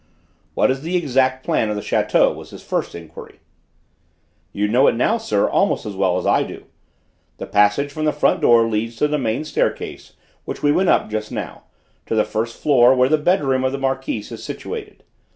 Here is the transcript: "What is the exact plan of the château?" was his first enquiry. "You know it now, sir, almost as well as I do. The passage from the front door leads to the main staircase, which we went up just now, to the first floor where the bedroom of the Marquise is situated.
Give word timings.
"What 0.55 0.71
is 0.71 0.81
the 0.81 0.95
exact 0.95 1.45
plan 1.45 1.69
of 1.69 1.75
the 1.75 1.81
château?" 1.83 2.33
was 2.33 2.49
his 2.49 2.63
first 2.63 2.95
enquiry. 2.95 3.39
"You 4.51 4.67
know 4.67 4.87
it 4.87 4.95
now, 4.95 5.19
sir, 5.19 5.47
almost 5.47 5.85
as 5.85 5.95
well 5.95 6.17
as 6.17 6.25
I 6.25 6.41
do. 6.41 6.63
The 7.37 7.45
passage 7.45 7.91
from 7.91 8.05
the 8.05 8.11
front 8.11 8.41
door 8.41 8.67
leads 8.67 8.95
to 8.95 9.07
the 9.07 9.19
main 9.19 9.43
staircase, 9.45 10.13
which 10.43 10.63
we 10.63 10.71
went 10.71 10.89
up 10.89 11.11
just 11.11 11.31
now, 11.31 11.65
to 12.07 12.15
the 12.15 12.25
first 12.25 12.57
floor 12.59 12.95
where 12.95 13.09
the 13.09 13.19
bedroom 13.19 13.63
of 13.63 13.73
the 13.73 13.77
Marquise 13.77 14.31
is 14.31 14.43
situated. 14.43 15.03